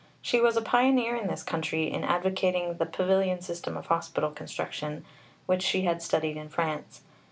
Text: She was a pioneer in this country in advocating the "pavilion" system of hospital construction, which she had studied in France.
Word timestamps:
She 0.19 0.41
was 0.41 0.57
a 0.57 0.63
pioneer 0.63 1.15
in 1.15 1.27
this 1.27 1.43
country 1.43 1.91
in 1.93 2.03
advocating 2.03 2.77
the 2.79 2.87
"pavilion" 2.87 3.39
system 3.39 3.77
of 3.77 3.85
hospital 3.85 4.31
construction, 4.31 5.05
which 5.45 5.61
she 5.61 5.83
had 5.83 6.01
studied 6.01 6.37
in 6.37 6.49
France. 6.49 7.01